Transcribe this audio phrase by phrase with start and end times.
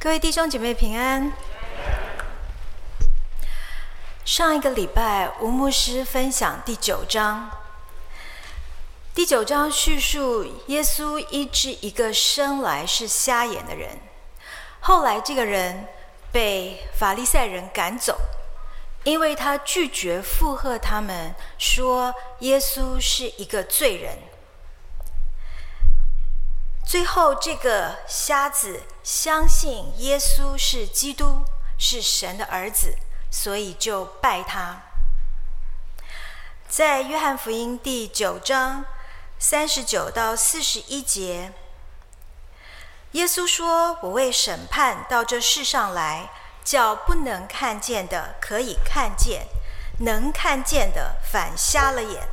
[0.00, 1.32] 各位弟兄姐妹平安。
[4.24, 7.50] 上一个礼拜，吴牧师分享第九章。
[9.12, 13.98] 第九章叙述耶稣医治一个生来是瞎眼的人，
[14.78, 15.88] 后来这个人
[16.30, 18.16] 被法利赛人赶走，
[19.02, 24.16] 因为他拒绝附和他们，说耶稣是一个罪人。
[26.88, 31.44] 最后，这个瞎子相信耶稣是基督，
[31.78, 32.96] 是神的儿子，
[33.30, 34.80] 所以就拜他。
[36.66, 38.86] 在约翰福音第九章
[39.38, 41.52] 三十九到四十一节，
[43.12, 46.30] 耶稣说：“我为审判到这世上来，
[46.64, 49.46] 叫不能看见的可以看见，
[49.98, 52.26] 能看见的反瞎了眼。”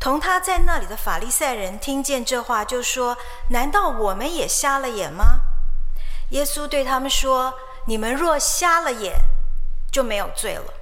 [0.00, 3.18] 同他在那里的法利赛人听见这话，就说
[3.50, 5.40] ：“难道我们也瞎了眼吗？”
[6.30, 7.52] 耶稣对他们说
[7.86, 9.14] ：“你们若瞎了眼，
[9.92, 10.72] 就没有罪了；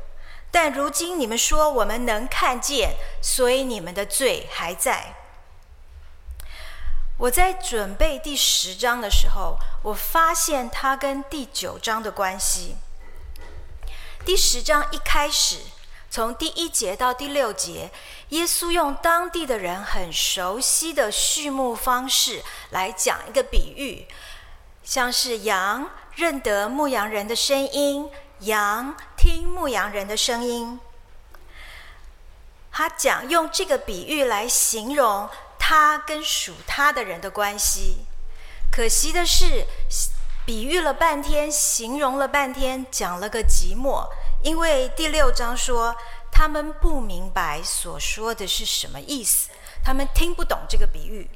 [0.52, 5.16] 但如今你们说我们能看见，所以你们的罪还在。”
[7.18, 12.76] 我在准备第十章的时候，我发现它跟第九章的关系。
[14.24, 15.56] 第十章一开始，
[16.10, 17.90] 从第一节到第六节。
[18.30, 24.06] 耶稣用当地的人很熟悉的畜牧方式来讲一个比喻，
[24.84, 30.78] 像是羊认得牧羊人的声音，羊听牧羊人的声音。
[32.70, 37.98] 他讲用这个比喻来形容他跟属他的人的关系。
[38.70, 39.66] 可惜的是，
[40.44, 44.06] 比喻了半天，形容了半天，讲了个寂寞，
[44.42, 45.96] 因为第六章说。
[46.30, 49.50] 他们不明白所说的是什么意思，
[49.82, 51.28] 他们听不懂这个比喻。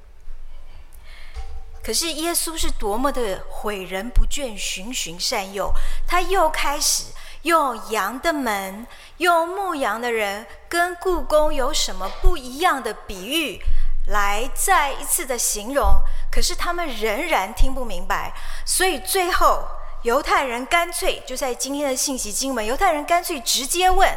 [1.82, 5.72] 可是耶稣是多么的诲人不倦，循循善诱，
[6.06, 7.06] 他又开始
[7.42, 13.60] 用羊的门，用牧羊的人跟雇工有什么不一样的比喻，
[14.06, 16.00] 来再一次的形容。
[16.30, 18.32] 可是他们仍然听不明白，
[18.64, 19.66] 所以最后
[20.02, 24.08] 犹太人干脆就在今天的信息经文，犹太人干脆直接问。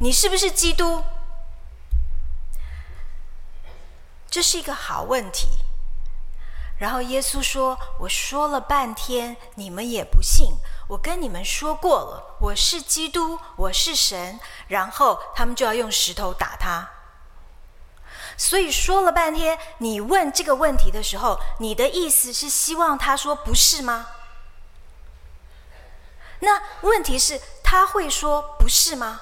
[0.00, 1.02] 你是不是基督？
[4.30, 5.48] 这是一个好问题。
[6.78, 10.52] 然后耶稣说：“我说了半天，你们也不信。
[10.86, 16.88] 我跟你们说过了，我是基督，我是神。”然后他们就要用石头打他。
[18.36, 24.06] 所以说了半天，你问这个问题的时候，你的意思是希望他说不是吗？
[26.40, 29.20] 那问题是，他会说不是吗？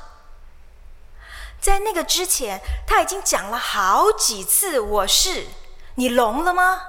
[1.61, 5.47] 在那个之前，他已经讲了好几次：“我是。”
[5.99, 6.83] 你聋了吗？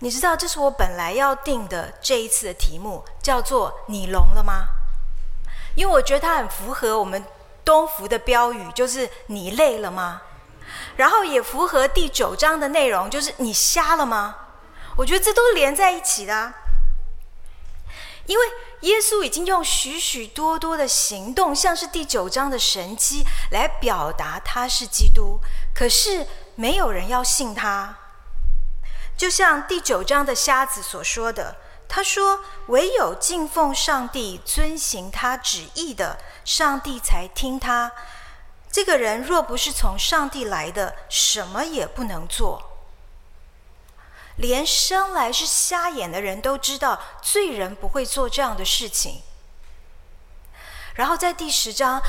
[0.00, 4.66] 你知道，这是我本来要定的这一次的题目，叫做“你聋了吗？”
[5.76, 7.24] 因为我觉得它很符合我们
[7.64, 10.22] 东福的标语，就是“你累了吗？”
[10.96, 14.36] 然后也符合第九章的内容，就是“你瞎了吗？”
[14.98, 16.54] 我觉得这都连在一起的啊。
[18.26, 18.44] 因为
[18.80, 25.40] 耶稣已经用许许多多的行动，像是第九章的神迹，来表达他是基督，
[25.74, 27.96] 可是没有人要信他。
[29.16, 31.56] 就像第九章的瞎子所说的，
[31.88, 37.92] 他说：“唯有敬奉上帝、遵行他旨意的，上帝才听他。
[38.70, 42.62] 这个人若不是从上帝来的，什么也不能做。”
[44.40, 49.20] 连生来是瞎眼的人都知道，罪人不会做这样的事情。
[50.94, 52.02] 然后在第十章，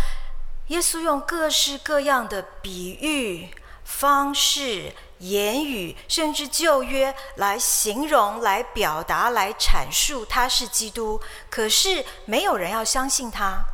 [0.68, 3.54] 耶稣用各式各样的比喻、
[3.84, 11.22] 方式、言语，甚至旧约来形容、来表达、来阐述他是基督。
[11.50, 13.66] 可是没有人要相信他。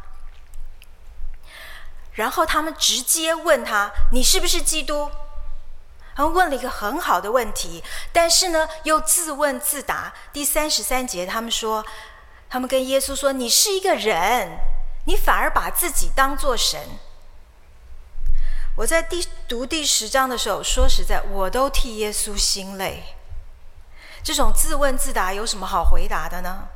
[2.14, 5.12] 然后他们直接问他：“你是不是基督？”
[6.18, 10.12] 他们问了一个很好的问题，但是呢，又自问自答。
[10.34, 11.86] 第三十三节，他们说，
[12.50, 14.58] 他们跟耶稣说：“你是一个人，
[15.06, 16.82] 你反而把自己当作神。”
[18.78, 23.16] 我在第读第十章的时候，说实在，我都替耶稣心累。
[24.24, 26.70] 这种自问自答有什么好回答的呢？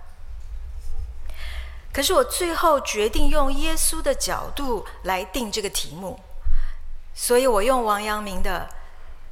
[1.92, 6.20] 可是我最后决定用耶稣的角度来定这个题目，
[7.16, 8.70] 所以我用王阳明的。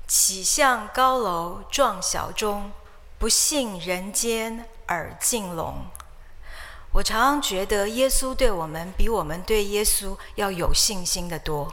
[0.09, 2.71] 岂向高楼撞晓钟，
[3.19, 5.85] 不信人间耳尽聋。
[6.93, 11.71] 我常常觉得耶稣对我们比我们对耶稣要有信心的多。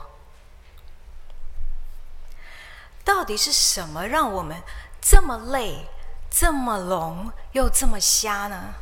[3.02, 4.62] 到底是什么让我们
[5.00, 5.86] 这么累、
[6.28, 8.74] 这么聋又这么瞎呢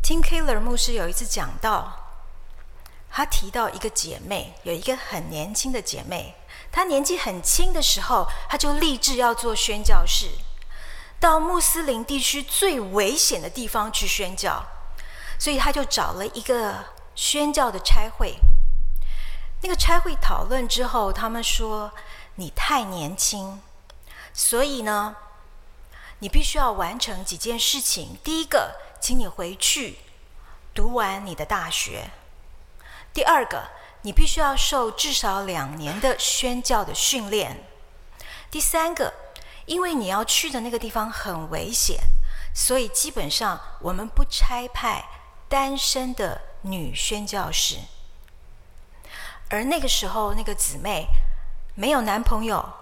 [0.00, 1.92] 听 Keller 牧师有一次讲到，
[3.10, 6.36] 他提到一个姐妹，有一个很年轻的姐妹，
[6.72, 10.30] 他年纪很轻的时候，他就立志要做宣教士，
[11.20, 14.64] 到穆斯林地区最危险的地方去宣教，
[15.38, 18.36] 所以他就找了一个宣教的差会。
[19.60, 21.92] 那个差会讨论之后，他们说
[22.34, 23.60] ：“你太年轻，
[24.32, 25.14] 所以呢，
[26.18, 28.18] 你必须要完成几件事情。
[28.24, 29.98] 第一个，请你回去
[30.74, 32.10] 读完你的大学；
[33.12, 33.68] 第二个，
[34.02, 37.56] 你必须要受至少两年的宣教的训练；
[38.50, 39.12] 第三个，
[39.66, 41.98] 因为你要去的那个地方很危险，
[42.54, 45.04] 所以基本上我们不差派
[45.48, 47.76] 单身的女宣教士。”
[49.48, 51.06] 而那个时候，那个姊妹
[51.74, 52.72] 没有男朋友，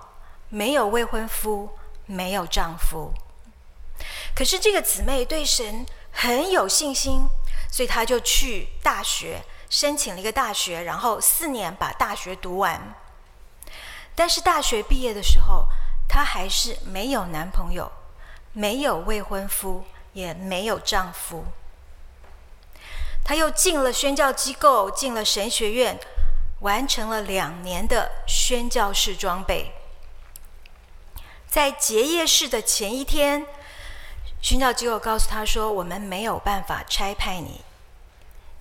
[0.48, 1.70] 没有未婚夫，
[2.06, 3.12] 没有丈夫。
[4.34, 7.28] 可是这个姊妹对神很有信心，
[7.70, 12.94] 所以她就去大学申请了一个大学，然后四年把大学读完。
[14.14, 15.68] 但是大学毕业的时候，
[16.06, 17.90] 她还是没有男朋友，
[18.52, 21.46] 没有未婚夫，也没有丈夫。
[23.24, 25.98] 她又进了宣教机构，进了神学院。
[26.60, 29.72] 完成了两年的宣教士装备，
[31.48, 33.46] 在结业式的前一天，
[34.42, 37.62] 宣教机构告诉他说：“我们没有办法差派你，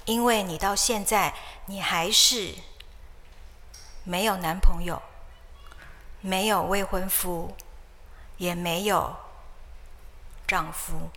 [0.09, 1.35] 因为你到现在
[1.67, 2.55] 你还是
[4.03, 4.99] 没有男朋友，
[6.19, 7.55] 没有未婚夫，
[8.37, 9.15] 也没有
[10.47, 11.11] 丈夫。”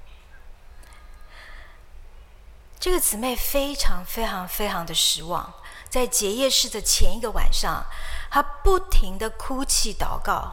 [2.79, 5.55] 这个姊妹非常非常非常的失望。
[5.89, 7.87] 在结业式的前一个晚上，
[8.31, 10.53] 她不停的哭泣祷告。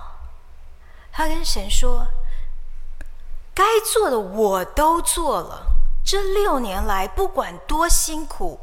[1.11, 2.07] 她跟神说
[3.53, 5.68] ：“该做的我都做了，
[6.11, 8.59] 这六年来不管多辛苦，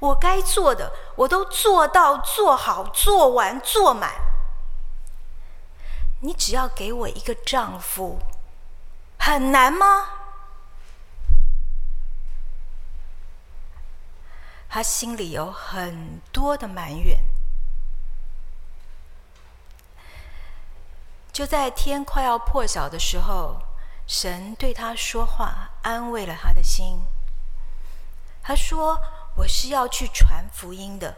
[0.00, 4.14] 我该做的我都做到、做好、做完、做满。
[6.20, 8.18] 你只要给我一个丈夫，
[9.20, 10.08] 很难吗？”
[14.68, 17.20] 他心里有很多的埋怨，
[21.32, 23.62] 就在天快要破晓的时候，
[24.08, 27.04] 神对他说话，安慰了他的心。
[28.42, 28.98] 他说
[29.36, 31.16] ：“我是要去传福音的，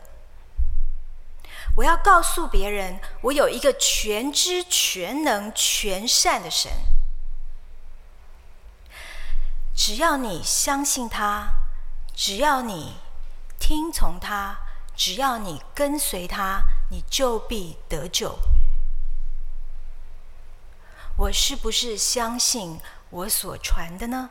[1.76, 6.70] 我要告诉别人，我有一个全知、全能、全善的神。
[9.74, 11.52] 只要你相信他，
[12.14, 12.96] 只要你……”
[13.60, 14.56] 听从他，
[14.96, 18.36] 只要你跟随他，你就必得救。
[21.20, 22.80] 我是不是相信
[23.10, 24.30] 我所传的呢？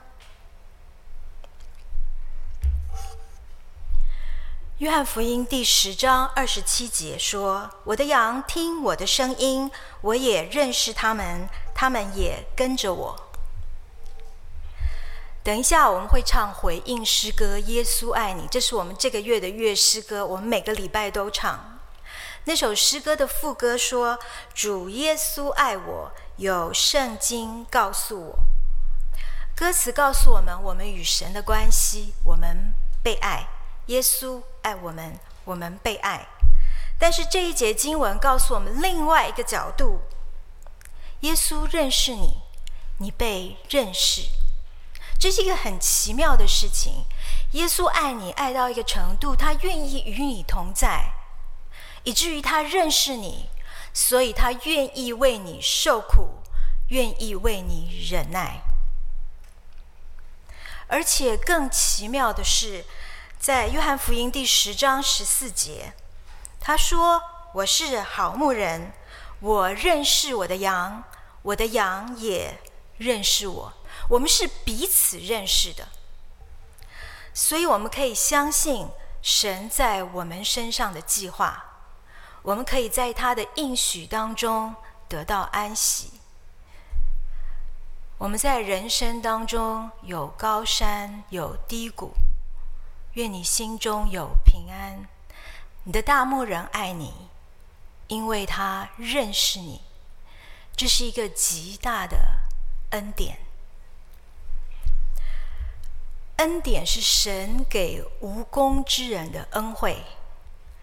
[4.80, 9.70] 约翰福音第十章二十七节说：“我的羊听我的声音，
[10.02, 13.30] 我也认识他们，他们也跟着我。”
[15.46, 21.78] 等一下，我们会唱回应诗歌《耶稣爱你》，这是我们这个月的月诗歌，我们每个礼拜都唱。
[22.46, 24.18] 那首诗歌的副歌说
[24.56, 28.40] ：“主耶稣爱我，有圣经告诉我。”
[29.56, 32.74] 歌词告诉我们，我们与神的关系，我们
[33.04, 33.46] 被爱，
[33.88, 36.26] 耶稣爱我们，我们被爱。
[36.98, 40.00] 但是这一节经文告诉我们另外一个角度：
[41.20, 42.42] 耶稣认识你，
[43.00, 44.22] 你被认识。
[45.20, 47.06] 这是一个很奇妙的事情。
[47.52, 51.12] 耶稣爱你爱到一个程度，他愿意与你同在，
[52.04, 53.50] 以至于他认识你，
[53.94, 56.42] 所以他愿意为你受苦，
[56.90, 58.62] 愿意为你忍耐。
[60.88, 62.86] 而且更奇妙的是，
[63.40, 65.94] 在约翰福音第十章十四节，
[66.60, 67.22] 他说
[67.54, 68.92] ：“我是好牧人，
[69.40, 71.04] 我认识我的羊，
[71.44, 72.60] 我的羊也
[72.98, 73.74] 认识我。”
[74.10, 75.88] 我们是彼此认识的，
[77.32, 78.88] 所以我们可以相信
[79.22, 81.69] 神在我们身上的计划，
[82.42, 84.76] 我们可以在他的应许当中
[85.08, 86.12] 得到安息。
[88.18, 92.12] 我们在人生当中有高山有低谷，
[93.14, 95.08] 愿你心中有平安。
[95.84, 97.14] 你的大牧人爱你，
[98.08, 99.82] 因为他认识你，
[100.76, 102.18] 这是一个极大的
[102.92, 103.40] 恩典。
[106.38, 110.04] 恩典是神给无功之人的恩惠，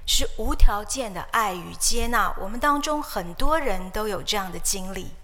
[0.07, 2.35] 是无条件的爱与接纳。
[2.41, 5.15] 我们当中很多人都有这样的经历。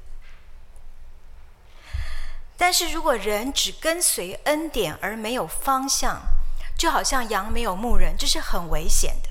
[2.56, 6.20] 但是如果人只跟随恩典而没有方向，
[6.76, 9.30] 就好像羊没有牧人，这是很危险的。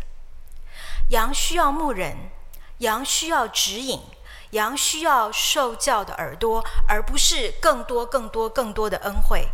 [1.09, 2.15] 羊需要牧人，
[2.79, 4.01] 羊需要指引，
[4.51, 9.49] 羊需要受教的耳朵，而不是更多、更多、更多的恩惠。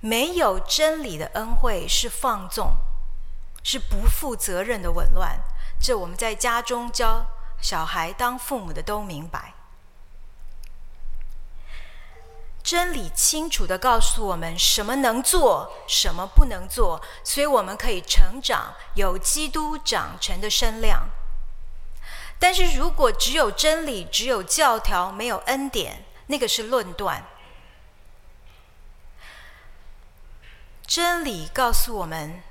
[0.00, 2.72] 没有真理的恩惠是放纵，
[3.62, 5.38] 是不负责任的紊乱。
[5.80, 7.26] 这我们在家中教
[7.60, 9.54] 小孩当父母的都明白。
[12.62, 21.08] 真理清楚地告诉我们什么能做，什么不能做，所以我们可以成长，有基督长成的身量。
[22.38, 27.24] 但是如果只有真理，只有教条，没有恩典，那个是论断。
[30.86, 32.42] 真理告诉我们，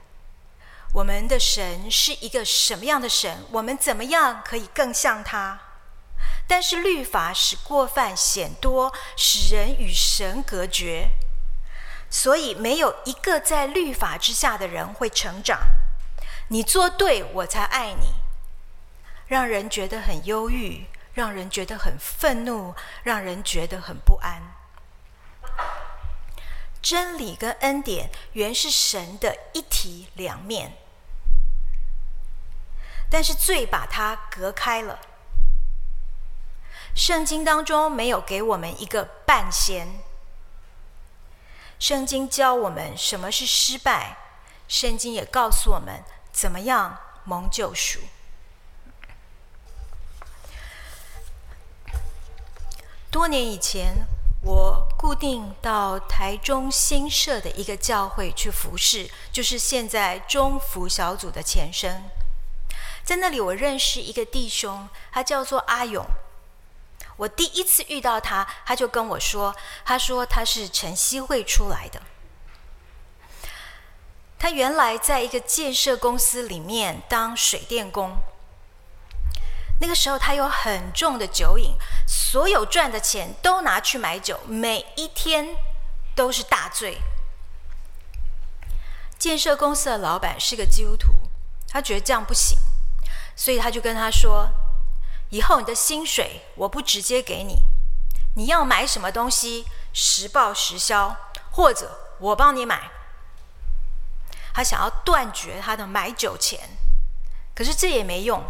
[0.94, 5.60] 我们的神是一个什么样的神，我们怎么样可以更像他。
[6.48, 11.10] 但是律法使过犯显多，使人与神隔绝，
[12.10, 15.60] 所以没有一个在律法之下的人会成长。
[16.48, 18.14] 你做对，我才爱你，
[19.28, 24.42] 让人觉得很忧郁，让人觉得很愤怒，让人觉得很不安。
[26.90, 30.72] 真理跟恩典原是神的一体两面，
[33.10, 34.98] 但是罪把它隔开了。
[36.96, 40.00] 圣经当中没有给我们一个半仙。
[41.78, 44.16] 圣经教我们什么是失败，
[44.70, 46.02] 圣经也告诉我们
[46.32, 48.00] 怎么样蒙救赎。
[53.12, 54.08] 多年以前，
[54.44, 62.04] 我固定到台中新社的一个教会去服侍，就是现在中福小组的前身。
[63.04, 66.06] 在那里，我认识一个弟兄，他叫做阿勇。
[67.18, 72.02] 我第一次遇到他，他就跟我说：“他说他是晨曦会出来的。
[74.38, 78.18] 他原来在一个建设公司里面当水电工。
[79.80, 81.76] 那个时候他有很重的酒瘾，
[82.08, 85.56] 所有赚的钱都拿去买酒，每一天
[86.16, 86.98] 都是大醉。
[89.18, 91.14] 建设公司的老板是个基督徒，
[91.68, 92.58] 他觉得这样不行，
[93.36, 94.50] 所以他就跟他说。”
[95.30, 97.64] 以后你的薪水我不直接给你，
[98.38, 101.18] 你要买什么东西实报实销，
[101.52, 102.90] 或者我帮你买。
[104.54, 106.78] 他想要断绝他的买酒钱，
[107.54, 108.42] 可是这也没用。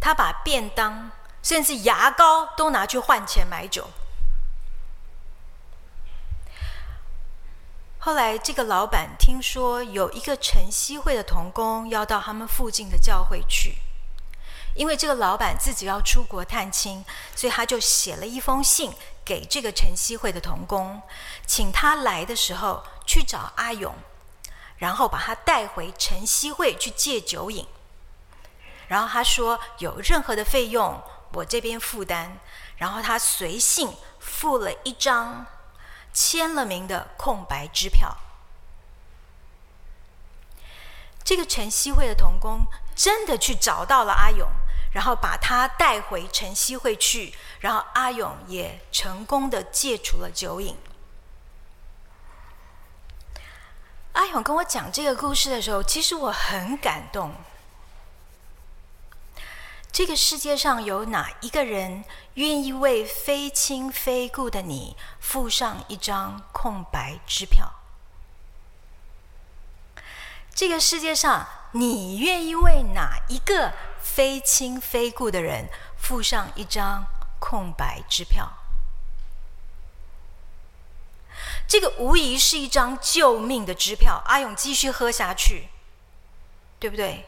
[0.00, 1.10] 他把便当
[1.42, 3.88] 甚至牙膏都拿去换钱买酒。
[7.98, 13.78] 后来这个老板听说有一个晨曦会的童工要到他们附近的教会去。
[14.76, 17.02] 因为这个老板自己要出国探亲，
[17.34, 18.92] 所以他就写了一封信
[19.24, 21.00] 给这个晨曦会的童工，
[21.46, 23.94] 请他来的时候去找阿勇，
[24.76, 27.66] 然后把他带回晨曦会去戒酒瘾。
[28.88, 31.02] 然后他说有任何的费用
[31.32, 32.30] 我这边负担，
[32.76, 35.46] 然后他随信附了一张
[36.12, 38.16] 签了名的空白支票。
[41.24, 42.60] 这个晨曦会的童工
[42.94, 44.48] 真的去找到了阿勇。
[44.92, 50.74] 然后把他带回晨曦会去，然后阿勇也成功的戒除了酒瘾。
[54.12, 57.34] 阿勇跟我讲这个故事的时候，其实我很感动。
[59.96, 67.72] 这个世界上有哪一个人愿意为非亲非故的你附上一张空白支票？
[70.54, 73.72] 这个世界上，你愿意为哪一个？
[74.02, 77.06] 非亲非故的人附上一张
[77.38, 78.52] 空白支票，
[81.66, 84.22] 这个无疑是一张救命的支票。
[84.26, 85.70] 阿勇继续喝下去，
[86.78, 87.26] 对不对？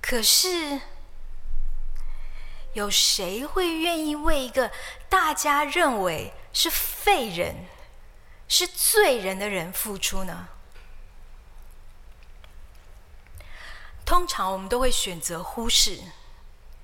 [0.00, 0.80] 可是，
[2.74, 4.70] 有谁会愿意为一个
[5.08, 7.66] 大家认为是废人、
[8.46, 10.48] 是罪人的人付出呢？
[14.04, 15.98] 通常我们都会选择忽视，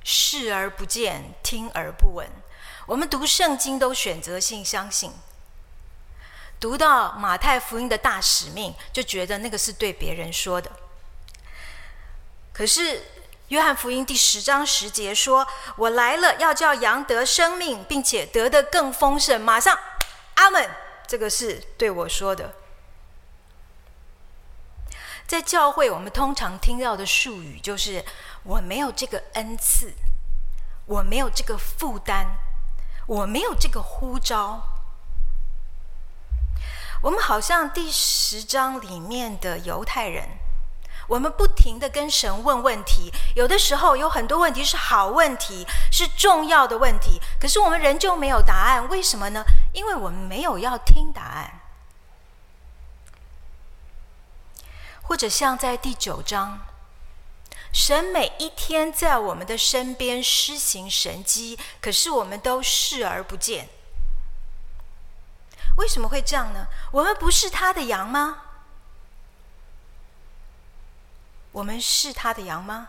[0.02, 2.26] 视而不见，听而不闻。
[2.86, 5.12] 我们读圣经都选择性相信，
[6.58, 10.70] 读到马太福音的大使命，就觉得那个是对别人说的。
[12.52, 13.02] 可是
[13.50, 15.44] 约翰福音第十章十节说
[15.76, 19.76] ：“我来了，要叫羊得生命，并且得的更丰盛。”马上，
[20.34, 20.70] 阿门，
[21.08, 22.54] 这个是对我说的。
[25.26, 28.04] 在教会，我们通常听到的术语就是
[28.44, 29.94] ：“我没有这个恩赐，
[30.86, 32.26] 我没有这个负担，
[33.08, 34.62] 我没有这个呼召。
[37.02, 40.38] 我们好像第十章里面的犹太人，
[41.10, 49.42] 我们不停的跟神问问题，有的时候有很多问题是好问题，是重要的问题，可是我们仍旧没有答案，为什么呢？
[49.72, 51.60] 因为我们没有要听答案。
[55.02, 56.60] 或者像在第九章，
[57.72, 63.68] 神每一天在我们的身边施行神迹，可是我们都视而不见。
[65.78, 66.68] 为什么会这样呢？
[66.92, 68.42] 我们不是他的羊吗？
[71.52, 72.88] 我们是他的羊吗？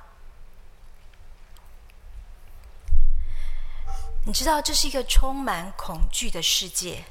[4.26, 7.06] 你知道这是一个充满恐惧的世界。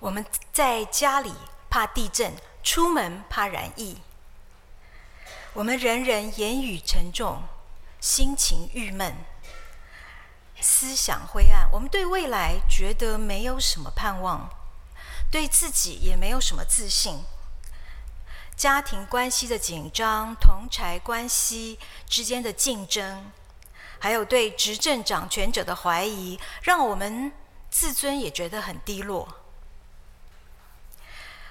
[0.00, 1.32] 我们在家里
[1.68, 2.34] 怕地震。
[2.64, 4.00] 出门怕染疫，
[5.52, 7.42] 我们人人言语沉重，
[8.00, 9.16] 心情郁闷，
[10.60, 11.68] 思想灰暗。
[11.72, 14.48] 我们对未来觉得没有什么盼望，
[15.28, 17.24] 对自己也没有什么自信。
[18.62, 23.32] 家庭关系的紧张，同侪关系之间的竞争，
[23.98, 27.32] 还有对执政掌权者的怀疑，让我们
[27.68, 29.26] 自尊也觉得很低落。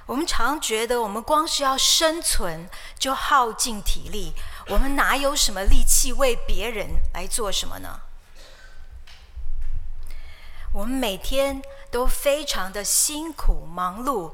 [0.06, 4.32] 我们常觉得，我们光是要生存就耗尽体力，
[4.70, 8.04] 我们哪有什么力气为别人来做什么呢？
[10.74, 14.32] 我们每天都非常的辛苦忙碌。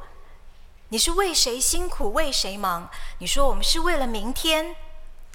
[0.89, 2.89] 你是为谁辛苦，为谁忙？
[3.17, 4.75] 你说我们是为了明天，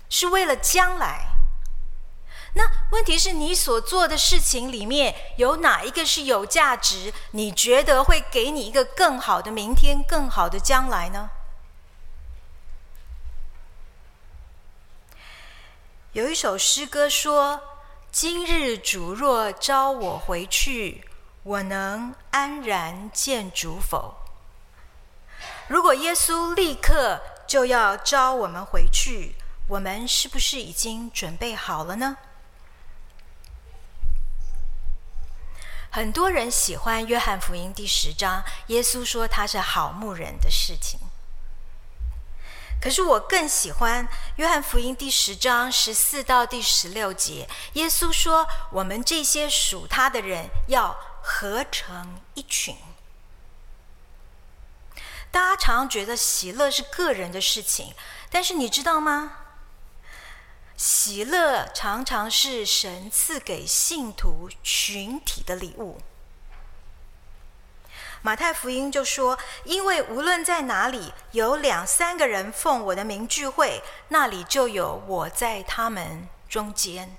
[0.08, 1.26] 是为了将来。
[2.54, 7.12] 那问题是你所做的事情里面有哪一个是有价值？
[7.32, 11.30] 你觉得会给你一个更好的明天、更好的将来呢？
[16.12, 17.60] 有一首诗歌说
[18.12, 21.08] ：“今日主若召我回去，
[21.42, 24.14] 我能安然见主否？”
[25.72, 29.36] 如果耶稣立刻就要召我们回去，
[29.68, 32.18] 我们是不是已经准备好了呢？
[35.90, 41.00] 很多人喜欢约翰福音第十章，耶稣说他是好牧人的事情。
[42.78, 44.06] 可是我更喜欢
[44.36, 52.76] 约翰福音第十章十四到第十六节，耶稣说我们这些属他的人要合成一群。
[55.32, 57.94] 大家常觉得喜乐是个人的事情，
[58.30, 59.38] 但是你知道吗？
[60.76, 66.00] 喜乐常常是神赐给信徒群体的礼物。
[68.20, 77.16] 马太福音就说：“因为无论在哪里有两三个人奉我的名聚会，那里就有我在他们中间。”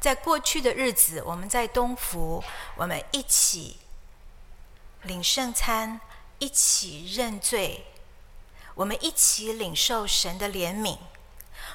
[0.00, 2.42] 在过去的日子，我们在东福，
[2.76, 3.78] 我们一起
[5.02, 6.00] 领圣餐，
[6.44, 7.86] 一起认罪，
[8.74, 10.98] 我们一起领受神的怜悯。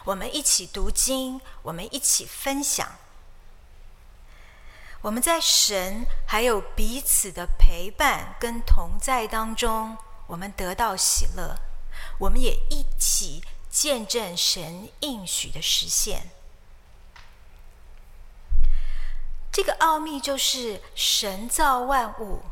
[0.04, 2.88] 我们一起读经，我们一起分享。
[5.02, 11.56] 我们在神还有彼此的陪伴跟同在当中，我们得到喜乐。
[12.20, 16.30] 我们也一起见证神应许的实现。
[19.52, 22.44] 这个奥秘就是神造万物，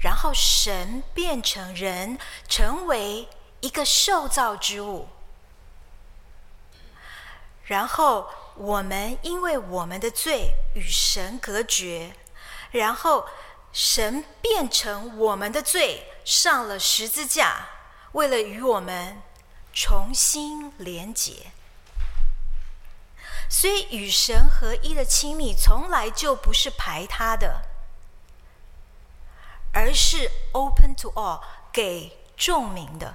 [0.00, 3.28] 然后神变成人，成为
[3.60, 5.08] 一个受造之物。
[7.64, 12.14] 然后我们因为我们的罪与神隔绝，
[12.70, 13.26] 然后
[13.72, 17.66] 神变成我们的罪上了十字架，
[18.12, 19.20] 为了与我们
[19.72, 21.52] 重新连结。
[23.48, 27.62] 所以与神合一的亲密从来就不是排他的，
[29.76, 33.14] 而是 open to all 给众民的。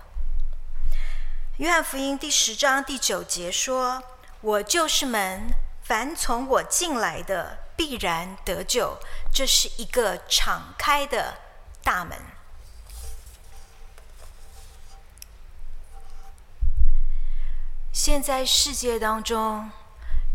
[1.57, 4.03] 约翰福音第十章第九节说。
[4.41, 8.97] 我就是门，凡从我进来的，必然得救。
[9.31, 11.37] 这是一个敞开的
[11.83, 12.17] 大门。
[17.93, 19.69] 现在世界当中，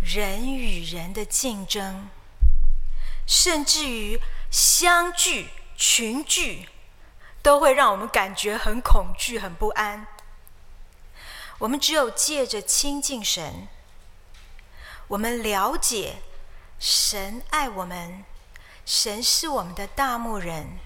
[0.01, 2.09] 人与人的竞争，
[3.27, 4.21] 甚至于
[4.53, 6.69] 相聚、群聚，
[7.43, 10.07] 都会让我们感觉很恐惧、很不安。
[11.59, 13.69] 我们只有借着亲近神。
[15.09, 16.17] 我们了解
[16.79, 18.25] 神爱我们，
[18.85, 20.79] 神是我们的大牧人，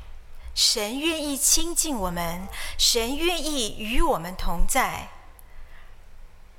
[0.55, 5.09] 神愿意亲近我们，神愿意与我们同在，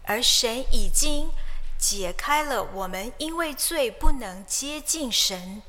[0.05, 1.31] 而神已经
[1.77, 5.61] 解开了我们因为罪不能接近神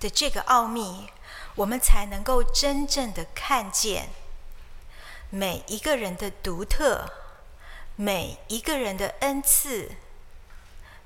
[0.00, 1.10] 的这个奥秘，
[1.56, 4.08] 我们才能够真正的看见
[5.30, 7.10] 每一个人的独特，
[7.96, 9.90] 每一个人的恩赐，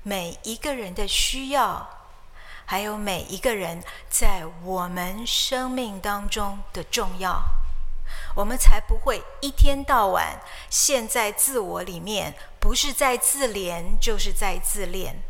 [0.03, 1.89] 每一个人的需要，
[2.65, 7.41] 还有每一个人在我们生命当中的重要，
[8.35, 12.35] 我们才不会一天到晚陷在自我里面。
[12.59, 15.23] 不是在自怜，就是在自恋。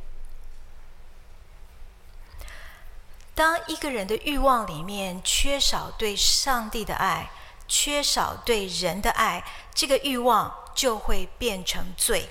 [3.41, 7.31] 当一个人的欲望里面缺少对上帝的爱，
[7.67, 12.29] 缺少对人的爱，这个欲望就会变成罪。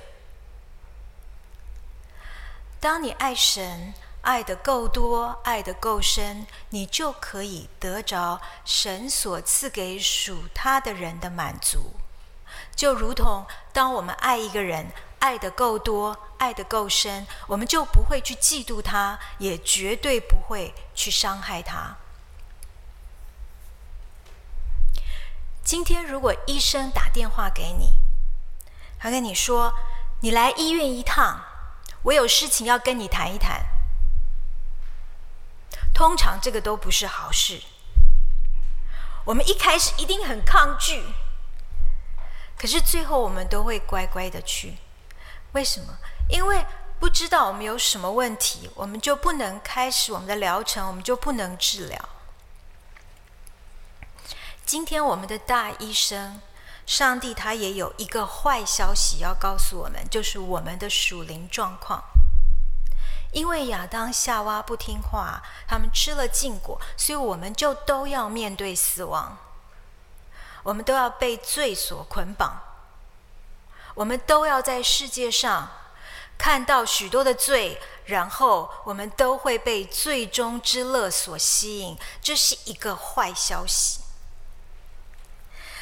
[2.78, 11.94] 当你爱神，爱得够多，爱得够深，你就可以得着神所赐给属他的人的满足。
[12.76, 21.96] 就如同当我们爱一个人，爱的够多，爱的够深，我们就不会去嫉妒他，也绝对不会去伤害他。
[25.62, 27.92] 今天如果医生打电话给你，
[28.98, 29.72] 他跟你说
[30.20, 31.44] ：“你来医院一趟，
[32.02, 33.66] 我有事情要跟你谈一谈。”
[35.94, 37.62] 通常这个都不是好事。
[39.26, 41.04] 我们一开始一定很抗拒。
[42.56, 44.76] 可是最后我们都会乖乖的去，
[45.52, 45.98] 为什么？
[46.28, 46.64] 因为
[46.98, 52.08] 不知道我们有什么问题，我们就不能开始我们的疗程，我们就不能治疗。
[54.64, 56.40] 今天我们的大医生，
[56.86, 62.04] 上帝他也有一个坏消息要告诉我们，就是我们的属灵状况。
[63.32, 69.38] 因为亚当夏娃不听话，他们吃了禁果，所以我们就都要面对死亡。
[70.62, 72.60] 我们都要被罪所捆绑，
[73.94, 75.70] 我们都要在世界上
[76.38, 84.00] 看到许多的罪，然后我们都会被最终之乐所吸引，这是一个坏消息。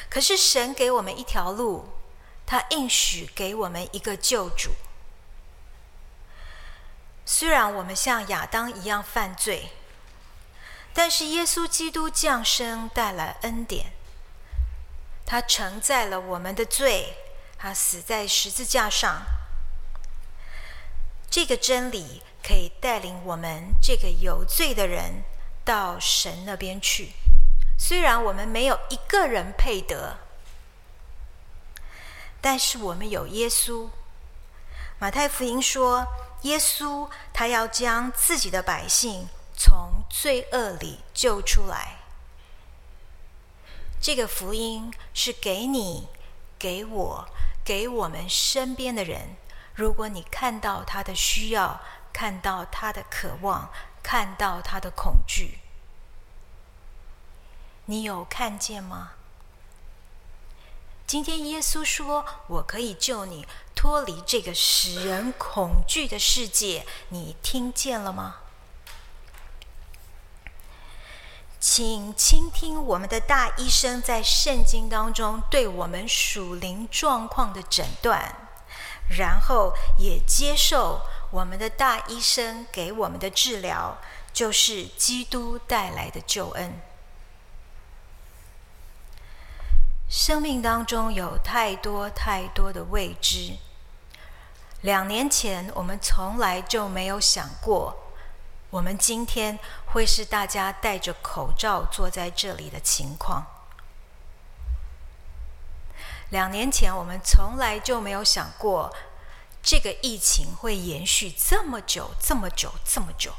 [0.09, 1.89] 可是神给我们一条路，
[2.45, 4.71] 他应许给我们一个救主。
[7.25, 9.69] 虽然我们像亚当一样犯罪，
[10.93, 13.93] 但是耶稣基督降生带来恩典。
[15.27, 17.15] 他承载了我们的罪，
[17.59, 19.23] 他死在十字架上。
[21.29, 25.23] 这个真理可以带领我们这个有罪的人
[25.63, 27.11] 到神那边去。
[27.77, 30.17] 虽然我们没有一个人配得，
[32.41, 33.89] 但是我们有耶稣。
[34.97, 36.07] 马太福音说，
[36.41, 41.99] 耶稣他要将自己的百姓从罪恶里救出来。
[44.01, 46.09] 这个福音是给你、
[46.59, 47.29] 给我、
[47.63, 49.37] 给我们身边的人。
[49.73, 51.79] 如果你看到他的需要，
[52.11, 53.71] 看到他的渴望，
[54.03, 55.59] 看到他的恐惧，
[57.85, 59.13] 你有看见吗？
[61.07, 68.35] 今天耶稣说：“我可以救你脱离这个使人恐惧的世界。”你听见了吗？
[71.59, 78.33] 请倾听我们的大医生在圣经当中对我们属灵状况的诊断，
[79.17, 83.97] 然后也接受我们的大医生给我们的治疗，
[84.31, 86.81] 就是基督带来的救恩。
[90.09, 93.57] 生命当中有太多太多的未知，
[94.81, 97.95] 两年前我们从来就没有想过。
[98.71, 103.45] 我们今天会是大家戴着口罩坐在这里的情况。
[106.29, 108.95] 两年前，我们从来就没有想过
[109.63, 113.33] 这个疫情会延续这么久、这么久、这么久。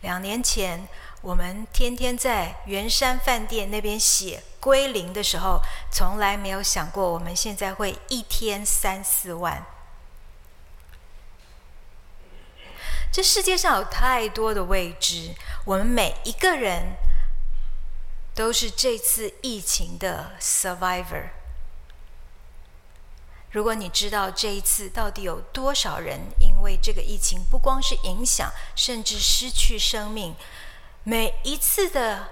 [0.00, 0.88] 两年前，
[1.20, 5.60] 我们天天在圆山饭店那边写归零的时候，
[5.92, 9.66] 从来没有想过我们现在会一天三四万。
[13.12, 16.96] 这世界上有太多的未知，我们每一个人
[18.34, 21.30] 都是这次疫情的 survivor。
[23.52, 30.34] 如果你知道这一次到底有多少人因为这个疫情，不光是影响，甚至失去生命，
[31.04, 32.28] 每一次的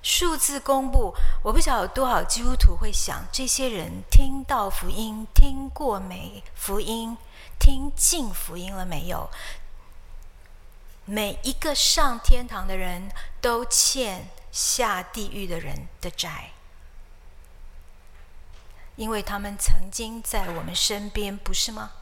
[0.00, 6.42] 数字公布，我不晓得有多少基督徒会想：这些人听到福音，听过没？
[6.54, 7.18] 福音，
[7.58, 9.28] 听进福音了没有？
[11.06, 16.50] 每一个上天堂的人都欠下地狱的人的债。
[18.96, 21.92] 因为他们曾经在我们身边不是吗？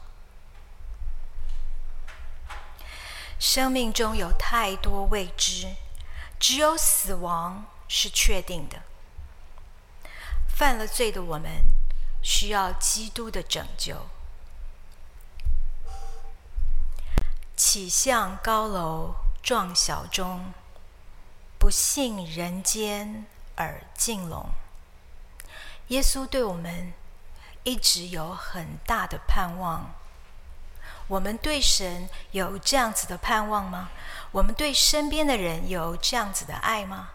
[3.37, 5.75] 生命中有太多未知
[6.39, 8.81] 只有死亡是确定的。
[10.47, 11.65] 犯了罪的我们
[12.23, 14.07] 需要基督的拯救。
[17.75, 20.53] 岂向高楼撞晓钟，
[21.59, 23.25] 不信人间
[23.57, 24.45] 耳尽聋。
[25.89, 26.93] 耶稣对我们
[27.65, 29.93] 一直有很大的盼望。
[31.09, 33.89] 我们对神有这样子的盼望吗？
[34.31, 37.09] 我们对身边的人有这样子的爱吗？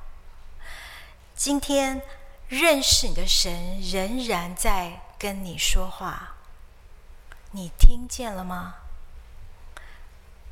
[1.35, 2.03] 今天
[2.49, 6.35] 认识你的神仍然在跟你说话，
[7.53, 8.75] 你听见了吗？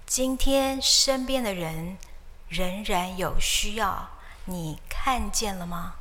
[0.08, 1.98] 今天身边的人
[2.48, 4.08] 仍然有需要，
[4.46, 5.96] 你看见了吗？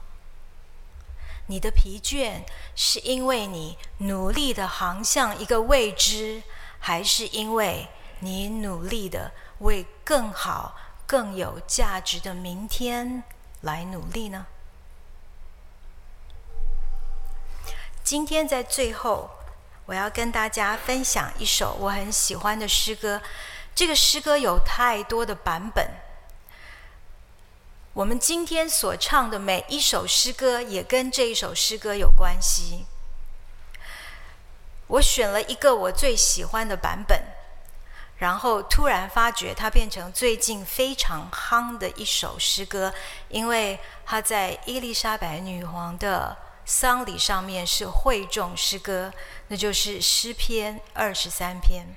[1.48, 2.44] 你的疲倦
[2.74, 6.42] 是因为你努力的航向一个未知，
[6.80, 7.90] 还是因为
[8.22, 13.24] 你努力的为更好、更有价值的明天
[13.60, 14.48] 来努力呢？
[18.06, 19.30] 今天在最后，
[19.88, 23.22] 我要跟大家分享一首我很喜欢的诗歌。
[23.78, 25.88] 这个诗歌有太多的版本，
[27.94, 32.88] 我们今天所唱的每一首诗歌也跟这一首诗歌有关系。
[34.88, 37.22] 我选了一个我最喜欢的版本，
[38.18, 42.92] 然后突然发觉它变成最近非常夯的一首诗歌，
[43.30, 46.36] 因为它在伊丽莎白女皇的
[46.66, 49.14] 丧礼上面是会众诗歌，
[49.50, 51.96] 那就是诗篇二十三篇。